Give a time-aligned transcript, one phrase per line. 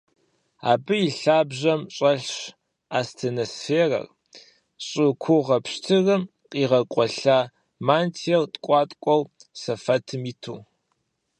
[0.71, 2.31] Абы и лъабжьэм щӀэлъщ
[2.97, 4.07] астеносферэр:
[4.85, 7.39] щӀы кугъуэ пщтырым къигъэкъуэлъа
[7.85, 9.17] мантиер ткӀуаткӀуэ
[9.61, 10.55] сэфэтым иту.